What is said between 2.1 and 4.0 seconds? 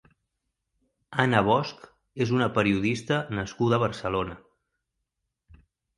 és una periodista nascuda a